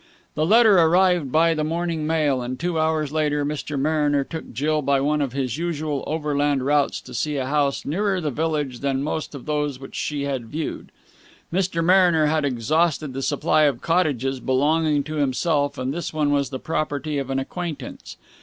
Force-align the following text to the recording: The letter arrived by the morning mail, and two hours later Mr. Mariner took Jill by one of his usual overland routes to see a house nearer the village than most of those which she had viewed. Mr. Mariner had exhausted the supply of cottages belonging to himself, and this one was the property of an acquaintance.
The 0.33 0.47
letter 0.47 0.79
arrived 0.79 1.31
by 1.31 1.53
the 1.53 1.63
morning 1.63 2.07
mail, 2.07 2.41
and 2.41 2.59
two 2.59 2.79
hours 2.79 3.11
later 3.11 3.45
Mr. 3.45 3.77
Mariner 3.79 4.23
took 4.23 4.51
Jill 4.51 4.81
by 4.81 4.99
one 4.99 5.21
of 5.21 5.33
his 5.33 5.59
usual 5.59 6.03
overland 6.07 6.65
routes 6.65 6.99
to 7.01 7.13
see 7.13 7.37
a 7.37 7.45
house 7.45 7.85
nearer 7.85 8.19
the 8.19 8.31
village 8.31 8.79
than 8.79 9.03
most 9.03 9.35
of 9.35 9.45
those 9.45 9.79
which 9.79 9.93
she 9.93 10.23
had 10.23 10.47
viewed. 10.47 10.91
Mr. 11.53 11.85
Mariner 11.85 12.25
had 12.25 12.45
exhausted 12.45 13.13
the 13.13 13.21
supply 13.21 13.65
of 13.65 13.81
cottages 13.83 14.39
belonging 14.39 15.03
to 15.03 15.17
himself, 15.17 15.77
and 15.77 15.93
this 15.93 16.11
one 16.11 16.31
was 16.31 16.49
the 16.49 16.57
property 16.57 17.19
of 17.19 17.29
an 17.29 17.37
acquaintance. 17.37 18.17